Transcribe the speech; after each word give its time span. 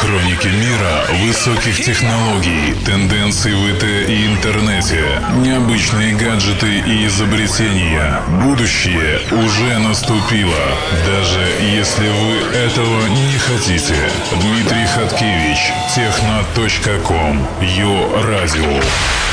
Хроники 0.00 0.48
мира 0.48 1.04
высоких 1.24 1.76
технологий, 1.84 2.74
тенденций 2.84 3.54
в 3.54 3.68
ИТ 3.68 3.84
и 4.08 4.26
интернете, 4.26 5.22
необычные 5.36 6.14
гаджеты 6.14 6.78
и 6.78 7.06
изобретения. 7.06 8.22
Будущее 8.42 9.20
уже 9.32 9.78
наступило, 9.78 10.66
даже 11.06 11.40
если 11.60 12.08
вы 12.08 12.56
этого 12.56 13.06
не 13.08 13.38
хотите. 13.38 13.96
Дмитрий 14.40 14.86
Хаткевич, 14.86 15.72
техно.ком, 15.94 17.46
Йо 17.60 18.22
Радио. 18.22 19.25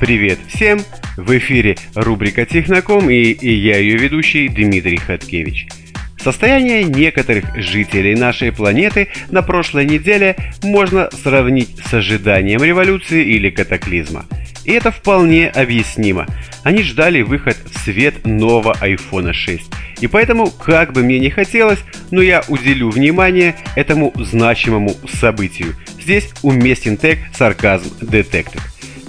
Привет 0.00 0.38
всем! 0.46 0.78
В 1.16 1.36
эфире 1.38 1.76
рубрика 1.96 2.46
Техноком 2.46 3.10
и, 3.10 3.16
и 3.16 3.52
я 3.52 3.78
ее 3.78 3.96
ведущий 3.96 4.48
Дмитрий 4.48 4.96
Хаткевич. 4.96 5.66
Состояние 6.22 6.84
некоторых 6.84 7.44
жителей 7.56 8.14
нашей 8.14 8.52
планеты 8.52 9.08
на 9.30 9.42
прошлой 9.42 9.86
неделе 9.86 10.36
можно 10.62 11.10
сравнить 11.10 11.76
с 11.84 11.92
ожиданием 11.94 12.62
революции 12.62 13.24
или 13.24 13.50
катаклизма. 13.50 14.24
И 14.64 14.70
это 14.70 14.92
вполне 14.92 15.48
объяснимо. 15.48 16.26
Они 16.62 16.84
ждали 16.84 17.22
выход 17.22 17.56
в 17.68 17.78
свет 17.80 18.24
нового 18.24 18.76
iPhone 18.80 19.32
6. 19.32 19.64
И 20.00 20.06
поэтому, 20.06 20.48
как 20.48 20.92
бы 20.92 21.02
мне 21.02 21.18
не 21.18 21.30
хотелось, 21.30 21.80
но 22.12 22.22
я 22.22 22.44
уделю 22.46 22.90
внимание 22.90 23.56
этому 23.74 24.12
значимому 24.14 24.94
событию. 25.12 25.74
Здесь 26.00 26.30
уместен 26.42 26.96
тег 26.96 27.18
«Сарказм 27.34 27.88
Detected». 28.00 28.60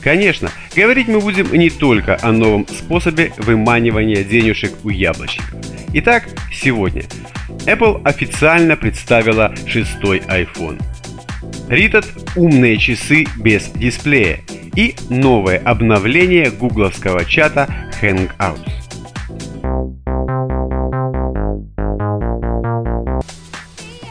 Конечно, 0.02 0.50
говорить 0.76 1.08
мы 1.08 1.20
будем 1.20 1.52
не 1.54 1.70
только 1.70 2.18
о 2.22 2.32
новом 2.32 2.68
способе 2.68 3.34
выманивания 3.38 4.24
денежек 4.24 4.74
у 4.84 4.90
яблочников. 4.90 5.60
Итак, 5.94 6.30
сегодня 6.54 7.04
Apple 7.66 8.02
официально 8.04 8.78
представила 8.78 9.54
шестой 9.66 10.20
iPhone. 10.20 10.82
Ритот– 11.68 12.06
умные 12.36 12.78
часы 12.78 13.26
без 13.38 13.70
дисплея 13.70 14.40
и 14.76 14.96
новое 15.10 15.58
обновление 15.58 16.50
гугловского 16.52 17.26
чата 17.26 17.68
Hangouts. 18.02 18.70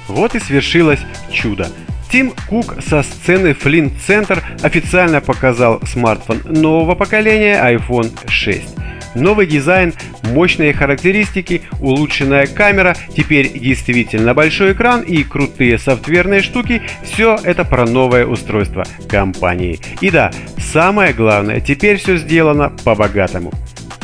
Вот 0.09 0.35
и 0.35 0.41
свершилось 0.41 1.01
чудо. 1.33 1.69
Тим 2.11 2.33
Кук 2.49 2.77
со 2.83 3.03
сцены 3.03 3.49
Flint 3.49 3.93
Center 4.07 4.43
официально 4.63 5.21
показал 5.21 5.81
смартфон 5.87 6.41
нового 6.45 6.95
поколения 6.95 7.61
iPhone 7.63 8.11
6. 8.27 8.77
Новый 9.15 9.47
дизайн, 9.47 9.93
мощные 10.23 10.73
характеристики, 10.73 11.63
улучшенная 11.81 12.47
камера, 12.47 12.97
теперь 13.15 13.59
действительно 13.59 14.33
большой 14.33 14.73
экран 14.73 15.03
и 15.03 15.23
крутые 15.23 15.79
софтверные 15.79 16.43
штуки– 16.43 16.83
все 17.03 17.39
это 17.43 17.65
про 17.65 17.87
новое 17.87 18.27
устройство 18.27 18.85
компании. 19.09 19.81
И 20.01 20.11
да, 20.11 20.31
самое 20.59 21.13
главное, 21.13 21.61
теперь 21.61 21.97
все 21.97 22.17
сделано 22.17 22.73
по-богатому. 22.85 23.53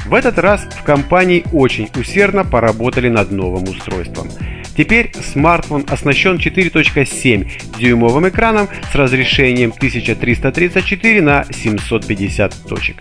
В 0.07 0.15
этот 0.15 0.39
раз 0.39 0.63
в 0.63 0.83
компании 0.83 1.45
очень 1.53 1.89
усердно 1.97 2.45
поработали 2.45 3.09
над 3.09 3.31
новым 3.31 3.65
устройством. 3.65 4.29
Теперь 4.77 5.13
смартфон 5.15 5.85
оснащен 5.89 6.37
4.7 6.37 7.79
дюймовым 7.79 8.29
экраном 8.29 8.69
с 8.91 8.95
разрешением 8.95 9.73
1334 9.77 11.23
на 11.23 11.45
750 11.51 12.55
точек. 12.69 12.97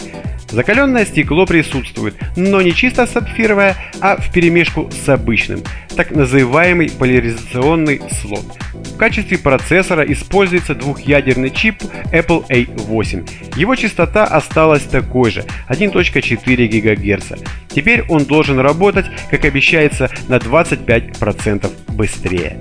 Закаленное 0.49 1.05
стекло 1.05 1.47
присутствует, 1.47 2.15
но 2.35 2.61
не 2.61 2.73
чисто 2.73 3.07
сапфировое, 3.07 3.75
а 3.99 4.17
в 4.17 4.31
перемешку 4.31 4.87
с 4.91 5.09
обычным, 5.09 5.63
так 5.95 6.11
называемый 6.11 6.91
поляризационный 6.91 8.01
слот. 8.21 8.45
В 8.73 8.97
качестве 8.97 9.39
процессора 9.39 10.03
используется 10.03 10.75
двухъядерный 10.75 11.49
чип 11.49 11.81
Apple 12.11 12.45
A8. 12.49 13.57
Его 13.57 13.75
частота 13.75 14.25
осталась 14.25 14.83
такой 14.83 15.31
же– 15.31 15.43
1.4 15.69 16.67
ГГц. 16.67 17.41
Теперь 17.73 18.03
он 18.09 18.25
должен 18.25 18.59
работать, 18.59 19.05
как 19.29 19.45
обещается, 19.45 20.09
на 20.27 20.37
25% 20.37 21.71
быстрее. 21.89 22.57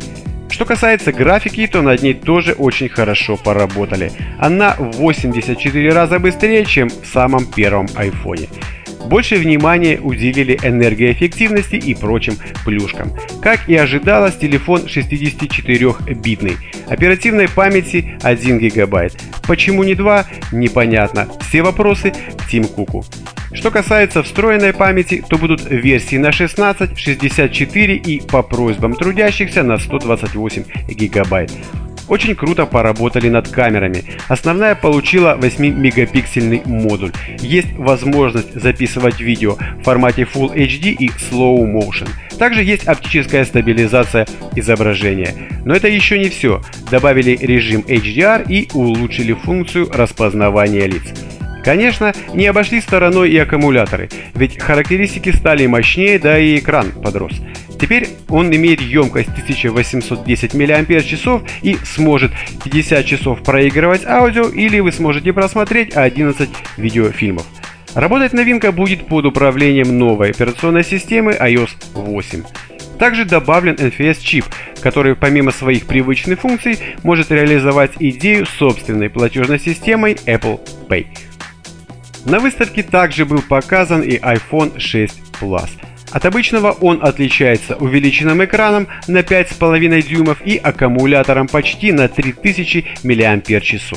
Что 0.50 0.66
касается 0.66 1.12
графики, 1.12 1.66
то 1.66 1.80
над 1.80 2.02
ней 2.02 2.14
тоже 2.14 2.52
очень 2.52 2.88
хорошо 2.88 3.36
поработали. 3.36 4.12
Она 4.38 4.76
в 4.78 4.98
84 4.98 5.92
раза 5.92 6.18
быстрее, 6.18 6.64
чем 6.66 6.88
в 6.88 7.06
самом 7.06 7.46
первом 7.46 7.88
айфоне. 7.94 8.48
Больше 9.06 9.36
внимания 9.36 9.98
уделили 9.98 10.58
энергоэффективности 10.62 11.76
и 11.76 11.94
прочим 11.94 12.34
плюшкам. 12.64 13.12
Как 13.42 13.68
и 13.68 13.74
ожидалось, 13.74 14.36
телефон 14.36 14.82
64-битный. 14.82 16.56
Оперативной 16.88 17.48
памяти 17.48 18.18
1 18.22 18.58
гигабайт. 18.58 19.14
Почему 19.46 19.82
не 19.82 19.94
2, 19.94 20.26
непонятно. 20.52 21.28
Все 21.48 21.62
вопросы 21.62 22.12
к 22.12 22.48
Тим 22.48 22.64
Куку. 22.64 23.04
Что 23.54 23.70
касается 23.70 24.22
встроенной 24.22 24.72
памяти, 24.72 25.22
то 25.28 25.36
будут 25.36 25.68
версии 25.68 26.16
на 26.16 26.32
16, 26.32 26.98
64 26.98 27.96
и 27.96 28.20
по 28.20 28.42
просьбам 28.42 28.94
трудящихся 28.94 29.62
на 29.62 29.78
128 29.78 30.64
гигабайт. 30.88 31.52
Очень 32.08 32.34
круто 32.34 32.66
поработали 32.66 33.28
над 33.28 33.48
камерами. 33.48 34.04
Основная 34.28 34.74
получила 34.74 35.38
8-мегапиксельный 35.40 36.62
модуль. 36.66 37.12
Есть 37.38 37.72
возможность 37.74 38.54
записывать 38.54 39.20
видео 39.20 39.56
в 39.78 39.82
формате 39.82 40.22
Full 40.22 40.54
HD 40.54 40.90
и 40.90 41.08
Slow 41.08 41.64
Motion. 41.64 42.08
Также 42.38 42.64
есть 42.64 42.84
оптическая 42.88 43.44
стабилизация 43.44 44.26
изображения. 44.56 45.34
Но 45.64 45.74
это 45.74 45.88
еще 45.88 46.18
не 46.18 46.28
все. 46.28 46.60
Добавили 46.90 47.36
режим 47.40 47.82
HDR 47.82 48.46
и 48.48 48.68
улучшили 48.74 49.32
функцию 49.32 49.88
распознавания 49.92 50.86
лиц. 50.86 51.14
Конечно, 51.62 52.12
не 52.34 52.46
обошли 52.46 52.80
стороной 52.80 53.30
и 53.30 53.38
аккумуляторы, 53.38 54.08
ведь 54.34 54.60
характеристики 54.60 55.30
стали 55.30 55.66
мощнее, 55.66 56.18
да 56.18 56.38
и 56.38 56.58
экран 56.58 56.90
подрос. 56.90 57.32
Теперь 57.80 58.08
он 58.28 58.54
имеет 58.54 58.80
емкость 58.80 59.30
1810 59.30 60.54
мАч 60.54 61.14
и 61.62 61.76
сможет 61.84 62.30
50 62.64 63.06
часов 63.06 63.42
проигрывать 63.42 64.04
аудио 64.04 64.48
или 64.48 64.78
вы 64.80 64.92
сможете 64.92 65.32
просмотреть 65.32 65.96
11 65.96 66.48
видеофильмов. 66.76 67.44
Работать 67.94 68.32
новинка 68.32 68.72
будет 68.72 69.06
под 69.06 69.26
управлением 69.26 69.98
новой 69.98 70.30
операционной 70.30 70.84
системы 70.84 71.32
iOS 71.32 71.70
8. 71.94 72.44
Также 72.98 73.24
добавлен 73.24 73.74
NFS-чип, 73.74 74.44
который 74.80 75.16
помимо 75.16 75.50
своих 75.50 75.86
привычных 75.86 76.40
функций 76.40 76.78
может 77.02 77.32
реализовать 77.32 77.92
идею 77.98 78.46
собственной 78.46 79.10
платежной 79.10 79.58
системой 79.58 80.16
Apple 80.26 80.60
Pay. 80.88 81.06
На 82.24 82.38
выставке 82.38 82.82
также 82.82 83.24
был 83.24 83.42
показан 83.42 84.02
и 84.02 84.16
iPhone 84.16 84.78
6 84.78 85.22
Plus. 85.40 85.68
От 86.12 86.24
обычного 86.26 86.72
он 86.72 87.00
отличается 87.02 87.74
увеличенным 87.76 88.44
экраном 88.44 88.86
на 89.08 89.18
5,5 89.18 90.02
дюймов 90.02 90.38
и 90.44 90.56
аккумулятором 90.56 91.48
почти 91.48 91.90
на 91.90 92.08
3000 92.08 92.84
мАч. 93.02 93.92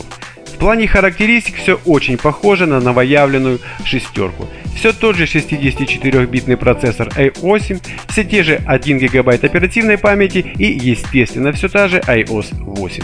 В 0.56 0.58
плане 0.58 0.88
характеристик 0.88 1.58
все 1.58 1.80
очень 1.86 2.18
похоже 2.18 2.66
на 2.66 2.80
новоявленную 2.80 3.60
шестерку. 3.84 4.48
Все 4.76 4.94
тот 4.94 5.18
же 5.18 5.26
64-битный 5.26 6.58
процессор 6.58 7.10
A8, 7.10 7.82
все 8.08 8.24
те 8.24 8.42
же 8.42 8.62
1 8.66 8.98
ГБ 8.98 9.34
оперативной 9.34 9.98
памяти 9.98 10.54
и, 10.58 10.66
естественно, 10.66 11.52
все 11.52 11.68
та 11.68 11.90
же 11.90 12.00
iOS 12.00 12.56
8. 12.56 13.04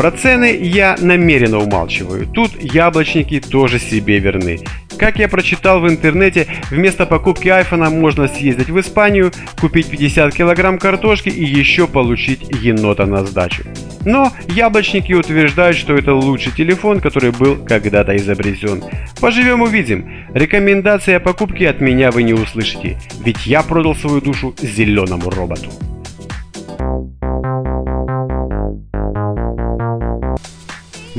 Про 0.00 0.12
цены 0.12 0.58
я 0.62 0.96
намеренно 0.98 1.58
умалчиваю. 1.58 2.26
Тут 2.26 2.52
яблочники 2.58 3.38
тоже 3.38 3.78
себе 3.78 4.18
верны. 4.18 4.58
Как 4.98 5.18
я 5.18 5.28
прочитал 5.28 5.82
в 5.82 5.88
интернете, 5.90 6.46
вместо 6.70 7.04
покупки 7.04 7.48
айфона 7.48 7.90
можно 7.90 8.26
съездить 8.26 8.70
в 8.70 8.80
Испанию, 8.80 9.30
купить 9.60 9.90
50 9.90 10.34
килограмм 10.34 10.78
картошки 10.78 11.28
и 11.28 11.44
еще 11.44 11.86
получить 11.86 12.48
енота 12.62 13.04
на 13.04 13.26
сдачу. 13.26 13.64
Но 14.06 14.32
яблочники 14.48 15.12
утверждают, 15.12 15.76
что 15.76 15.94
это 15.94 16.14
лучший 16.14 16.52
телефон, 16.52 17.00
который 17.00 17.32
был 17.32 17.56
когда-то 17.56 18.16
изобретен. 18.16 18.82
Поживем 19.20 19.60
увидим. 19.60 20.10
Рекомендации 20.32 21.12
о 21.12 21.20
покупке 21.20 21.68
от 21.68 21.82
меня 21.82 22.10
вы 22.10 22.22
не 22.22 22.32
услышите, 22.32 22.98
ведь 23.22 23.44
я 23.44 23.62
продал 23.62 23.94
свою 23.94 24.22
душу 24.22 24.54
зеленому 24.62 25.28
роботу. 25.28 25.70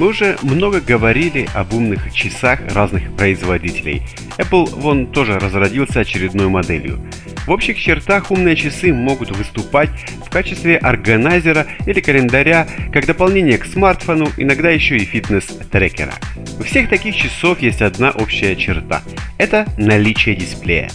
Мы 0.01 0.07
уже 0.07 0.35
много 0.41 0.81
говорили 0.81 1.47
об 1.53 1.75
умных 1.75 2.11
часах 2.11 2.59
разных 2.73 3.15
производителей. 3.15 4.01
Apple 4.39 4.67
вон 4.79 5.05
тоже 5.05 5.37
разродился 5.37 5.99
очередной 5.99 6.47
моделью. 6.47 6.99
В 7.45 7.51
общих 7.51 7.79
чертах 7.79 8.31
умные 8.31 8.55
часы 8.55 8.93
могут 8.93 9.29
выступать 9.29 9.91
в 10.25 10.29
качестве 10.31 10.77
органайзера 10.77 11.67
или 11.85 11.99
календаря, 11.99 12.67
как 12.91 13.05
дополнение 13.05 13.59
к 13.59 13.65
смартфону, 13.65 14.27
иногда 14.37 14.71
еще 14.71 14.97
и 14.97 15.05
фитнес-трекера. 15.05 16.15
У 16.59 16.63
всех 16.63 16.89
таких 16.89 17.15
часов 17.15 17.61
есть 17.61 17.83
одна 17.83 18.09
общая 18.09 18.55
черта– 18.55 19.03
это 19.37 19.67
наличие 19.77 20.33
дисплея. 20.33 20.89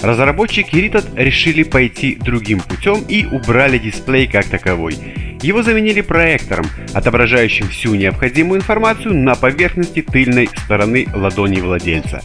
Разработчики 0.00 0.76
Ritot 0.76 1.16
решили 1.16 1.64
пойти 1.64 2.14
другим 2.14 2.60
путем 2.60 3.02
и 3.08 3.24
убрали 3.24 3.78
дисплей 3.78 4.28
как 4.28 4.46
таковой. 4.46 4.96
Его 5.42 5.64
заменили 5.64 6.00
проектором, 6.02 6.66
отображающим 6.94 7.68
всю 7.68 7.96
необходимую 7.96 8.60
информацию 8.60 9.12
на 9.12 9.34
поверхности 9.34 10.00
тыльной 10.00 10.48
стороны 10.64 11.08
ладони 11.12 11.60
владельца. 11.60 12.22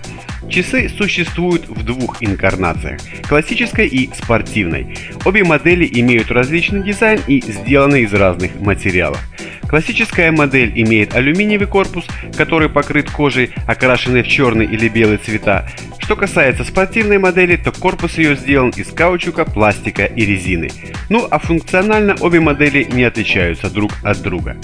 Часы 0.50 0.88
существуют 0.88 1.68
в 1.68 1.84
двух 1.84 2.22
инкарнациях– 2.22 3.02
классической 3.28 3.88
и 3.88 4.10
спортивной. 4.14 4.96
Обе 5.25 5.44
модели 5.44 5.90
имеют 6.00 6.31
различный 6.31 6.84
дизайн 6.84 7.19
и 7.28 7.42
сделаны 7.42 8.04
из 8.04 8.14
разных 8.14 8.56
материалов. 8.60 9.19
Классическая 9.68 10.31
модель 10.31 10.72
имеет 10.75 11.16
алюминиевый 11.16 11.68
корпус, 11.68 12.06
который 12.36 12.69
покрыт 12.69 13.10
кожей, 13.10 13.52
окрашенной 13.68 14.24
в 14.24 14.28
черный 14.28 14.66
или 14.66 14.88
белый 14.88 15.18
цвета. 15.18 15.68
Что 16.00 16.16
касается 16.16 16.64
спортивной 16.64 17.18
модели, 17.18 17.58
то 17.58 17.74
корпус 17.74 18.18
ее 18.18 18.36
сделан 18.36 18.69
из 18.69 18.88
каучука, 18.88 19.44
пластика 19.44 20.06
и 20.06 20.25
резины. 20.25 20.69
Ну 21.10 21.28
а 21.30 21.38
функционально 21.38 22.16
обе 22.22 22.40
модели 22.40 22.88
не 22.90 23.04
отличаются 23.04 23.69
друг 23.69 23.92
от 24.04 24.22
друга. 24.22 24.56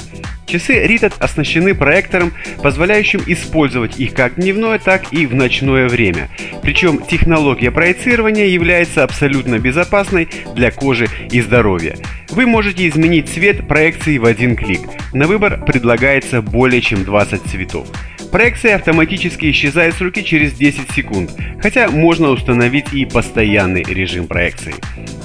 Часы 0.46 0.86
Ritat 0.86 1.16
оснащены 1.20 1.74
проектором, 1.74 2.32
позволяющим 2.62 3.22
использовать 3.26 4.00
их 4.00 4.14
как 4.14 4.36
дневное, 4.36 4.78
так 4.78 5.12
и 5.12 5.26
в 5.26 5.34
ночное 5.34 5.90
время. 5.90 6.30
Причем 6.62 7.00
технология 7.00 7.72
проецирования 7.72 8.46
является 8.46 9.04
абсолютно 9.04 9.60
безопасной 9.60 10.30
для 10.56 10.72
кожи 10.72 11.08
и 11.32 11.42
здоровья. 11.42 11.96
Вы 12.36 12.48
можете 12.48 12.88
изменить 12.88 13.30
цвет 13.30 13.68
проекции 13.68 14.18
в 14.18 14.26
один 14.26 14.56
клик. 14.56 14.82
На 15.14 15.28
выбор 15.28 15.64
предлагается 15.64 16.42
более 16.42 16.82
чем 16.82 17.04
20 17.04 17.44
цветов. 17.44 17.88
Проекция 18.34 18.78
автоматически 18.78 19.52
исчезает 19.52 19.94
с 19.94 20.02
руки 20.02 20.26
через 20.26 20.54
10 20.54 20.90
секунд, 20.90 21.30
хотя 21.62 21.88
можно 21.90 22.30
установить 22.30 22.92
и 22.92 23.06
постоянный 23.06 23.84
режим 23.84 24.26
проекции. 24.26 24.74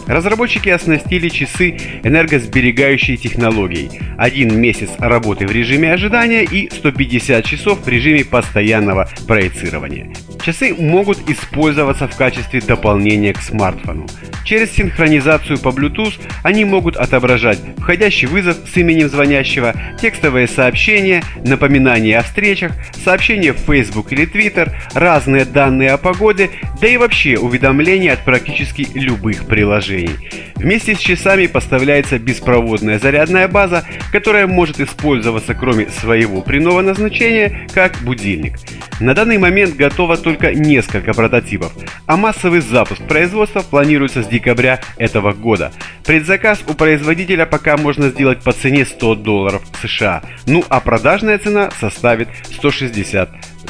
Разработчики 0.07 0.69
оснастили 0.69 1.31
часы 1.31 1.79
энергосберегающей 2.03 3.17
технологией. 3.17 3.91
Один 4.19 4.61
месяц 4.61 4.91
работы 4.99 5.47
в 5.47 5.51
режиме 5.51 5.93
ожидания 5.93 6.45
и 6.45 6.69
150 6.71 7.45
часов 7.47 7.83
в 7.83 7.89
режиме 7.89 8.27
постоянного 8.27 9.09
проецирования. 9.27 10.13
Часы 10.43 10.75
могут 10.75 11.19
использоваться 11.31 12.09
в 12.09 12.17
качестве 12.17 12.61
дополнения 12.61 13.33
к 13.33 13.41
смартфону. 13.41 14.07
Через 14.45 14.71
синхронизацию 14.73 15.59
по 15.59 15.69
Bluetooth 15.69 16.15
они 16.43 16.65
могут 16.65 16.97
отображать 16.97 17.59
входящий 17.77 18.27
вызов 18.27 18.57
с 18.67 18.75
именем 18.79 19.11
звонящего, 19.11 19.75
текстовые 20.01 20.49
сообщения, 20.49 21.23
напоминания 21.45 22.19
о 22.19 22.23
встречах, 22.23 22.73
сообщения 22.99 23.53
в 23.53 23.59
Facebook 23.59 24.13
или 24.13 24.27
Twitter, 24.27 24.73
разные 24.95 25.45
данные 25.45 25.93
о 25.93 25.99
погоде, 25.99 26.51
да 26.81 26.89
и 26.89 26.97
вообще 26.97 27.39
уведомления 27.39 28.13
от 28.13 28.25
практически 28.25 28.87
любых 28.95 29.47
приложений. 29.47 30.17
Вместе 30.57 30.95
с 30.95 30.99
часами 30.99 31.47
поставляется 31.47 32.19
беспроводная 32.19 32.99
зарядная 32.99 33.47
база, 33.47 33.85
которая 34.11 34.47
может 34.47 34.81
использоваться 34.81 35.55
кроме 35.55 35.89
своего 35.89 36.43
прямого 36.43 36.81
назначения 36.81 37.69
как 37.73 37.97
будильник. 38.03 38.59
На 39.01 39.15
данный 39.15 39.39
момент 39.39 39.77
готово 39.77 40.17
только 40.17 40.53
несколько 40.53 41.13
прототипов, 41.13 41.73
а 42.07 42.17
массовый 42.17 42.61
запуск 42.61 43.03
производства 43.03 43.61
планируется 43.61 44.25
с 44.25 44.27
декабря 44.27 44.81
этого 44.97 45.33
года. 45.33 45.73
Предзаказ 46.05 46.65
у 46.67 46.75
производителя 46.75 47.47
пока 47.47 47.77
можно 47.77 48.09
сделать 48.09 48.43
по 48.43 48.53
цене 48.53 48.85
100 48.85 49.15
долларов 49.17 49.63
США, 49.81 50.23
ну 50.47 50.65
а 50.69 50.81
продажная 50.81 51.39
цена 51.39 51.71
составит 51.79 52.29
160 52.51 52.88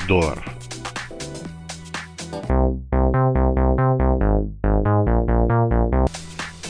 долларов. 0.06 0.44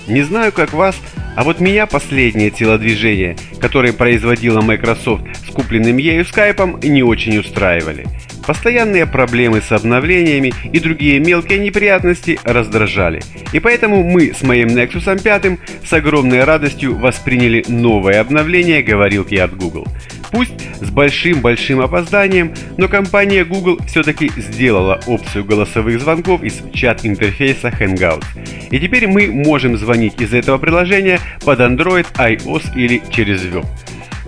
Не 0.08 0.22
знаю, 0.22 0.52
как 0.52 0.72
вас, 0.72 0.96
а 1.36 1.44
вот 1.44 1.60
меня 1.60 1.86
последнее 1.86 2.50
телодвижение, 2.50 3.36
которое 3.60 3.92
производила 3.92 4.62
Microsoft 4.62 5.24
с 5.46 5.52
купленным 5.52 5.98
ею 5.98 6.24
скайпом, 6.24 6.80
не 6.80 7.02
очень 7.02 7.38
устраивали. 7.38 8.06
Постоянные 8.46 9.04
проблемы 9.04 9.60
с 9.60 9.70
обновлениями 9.70 10.54
и 10.72 10.80
другие 10.80 11.20
мелкие 11.20 11.58
неприятности 11.58 12.40
раздражали. 12.44 13.20
И 13.52 13.60
поэтому 13.60 14.02
мы 14.02 14.32
с 14.32 14.42
моим 14.42 14.68
Nexus 14.68 15.22
5 15.22 15.58
с 15.86 15.92
огромной 15.92 16.44
радостью 16.44 16.96
восприняли 16.96 17.62
новое 17.68 18.22
обновление 18.22 18.82
говорилки 18.82 19.34
от 19.34 19.54
Google. 19.54 19.86
Пусть 20.30 20.52
с 20.80 20.90
большим-большим 20.90 21.80
опозданием, 21.80 22.54
но 22.76 22.88
компания 22.88 23.44
Google 23.44 23.78
все-таки 23.86 24.30
сделала 24.36 25.00
опцию 25.06 25.44
голосовых 25.44 26.00
звонков 26.00 26.42
из 26.42 26.60
чат-интерфейса 26.72 27.68
Hangouts. 27.68 28.24
И 28.70 28.78
теперь 28.78 29.06
мы 29.06 29.28
можем 29.28 29.76
звонить 29.76 30.20
из 30.20 30.34
этого 30.34 30.58
приложения 30.58 31.20
под 31.44 31.60
Android, 31.60 32.06
iOS 32.18 32.76
или 32.76 33.02
через 33.10 33.44
Web. 33.44 33.66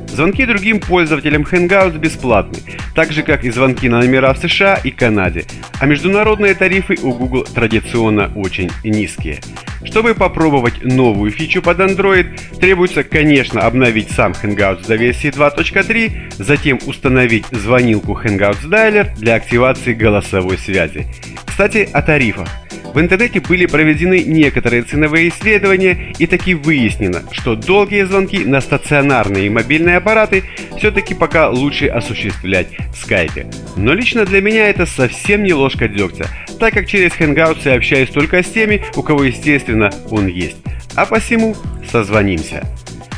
Звонки 0.08 0.44
другим 0.44 0.81
пользователям 0.81 1.43
Hangouts 1.43 1.99
бесплатны, 1.99 2.58
так 2.94 3.12
же 3.12 3.23
как 3.23 3.44
и 3.44 3.50
звонки 3.50 3.88
на 3.88 4.00
номера 4.00 4.32
в 4.35 4.38
США 4.38 4.75
и 4.82 4.91
Канаде, 4.91 5.44
а 5.79 5.87
международные 5.87 6.55
тарифы 6.55 6.97
у 7.02 7.12
Google 7.12 7.44
традиционно 7.44 8.32
очень 8.35 8.70
низкие. 8.82 9.41
Чтобы 9.85 10.15
попробовать 10.15 10.85
новую 10.85 11.31
фичу 11.31 11.62
под 11.62 11.81
Android, 11.81 12.38
требуется, 12.61 13.03
конечно, 13.03 13.62
обновить 13.62 14.11
сам 14.11 14.32
Hangouts 14.32 14.87
до 14.87 14.97
версии 14.97 15.31
2.3, 15.31 16.35
затем 16.38 16.79
установить 16.87 17.47
звонилку 17.50 18.12
Hangouts 18.12 18.69
Dialer 18.69 19.15
для 19.17 19.37
активации 19.37 19.94
голосовой 19.94 20.59
связи. 20.59 21.06
Кстати, 21.47 21.88
о 21.93 22.03
тарифах. 22.03 22.49
В 22.93 22.99
интернете 22.99 23.41
были 23.41 23.67
проведены 23.67 24.25
некоторые 24.25 24.83
ценовые 24.83 25.29
исследования 25.29 26.13
и 26.19 26.27
таки 26.27 26.55
выяснено, 26.55 27.23
что 27.31 27.55
долгие 27.55 28.05
звонки 28.05 28.45
на 28.45 28.61
стационарные 28.61 29.47
и 29.47 29.51
мобильные 29.51 29.99
аппараты 29.99 30.45
все-таки 30.77 31.15
пока 31.15 31.51
лучше 31.51 31.87
осуществлять 31.87 32.69
в 32.93 32.97
скайпе. 32.97 33.47
Но 33.77 33.95
лично 33.95 34.25
для 34.25 34.41
меня 34.41 34.69
это 34.69 34.87
совсем 34.87 35.45
не 35.45 35.53
ложка 35.53 35.87
дегтя, 35.87 36.27
так 36.59 36.75
как 36.75 36.87
через 36.87 37.13
Hangouts 37.13 37.61
я 37.65 37.75
общаюсь 37.75 38.11
только 38.11 38.43
с 38.43 38.47
теми, 38.47 38.83
у 38.97 39.03
кого 39.03 39.25
естественно 39.25 39.91
он 40.11 40.27
есть. 40.27 40.57
А 40.97 41.07
посему 41.07 41.57
созвонимся. 41.91 42.67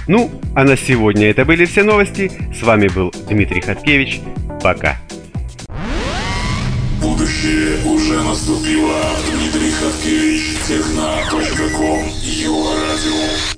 Ну, 0.07 0.31
а 0.55 0.65
на 0.65 0.77
сегодня 0.77 1.31
это 1.31 1.45
были 1.45 1.65
все 1.65 1.83
новости. 1.83 2.31
С 2.59 2.63
вами 2.63 2.89
был 2.89 3.13
Дмитрий 3.29 3.61
Хаткевич. 3.61 4.21
Пока. 4.63 4.99
Будущее 7.01 7.85
уже 7.85 8.23
наступило. 8.23 8.97
Хаткевич, 9.83 10.59
техна.ком, 10.69 12.15
Его 12.23 12.73
радио. 12.73 13.53